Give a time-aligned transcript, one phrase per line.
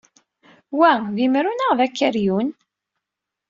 [0.77, 2.49] Wa d imru neɣ d akeryun?